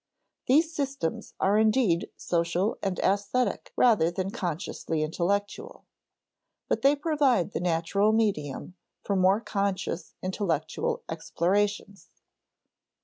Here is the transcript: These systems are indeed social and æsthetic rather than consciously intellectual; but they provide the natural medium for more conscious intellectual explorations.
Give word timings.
These 0.47 0.73
systems 0.75 1.35
are 1.39 1.59
indeed 1.59 2.09
social 2.17 2.79
and 2.81 2.97
æsthetic 3.03 3.67
rather 3.75 4.09
than 4.09 4.31
consciously 4.31 5.03
intellectual; 5.03 5.85
but 6.67 6.81
they 6.81 6.95
provide 6.95 7.51
the 7.51 7.59
natural 7.59 8.11
medium 8.11 8.73
for 9.03 9.15
more 9.15 9.41
conscious 9.41 10.15
intellectual 10.23 11.03
explorations. 11.07 12.09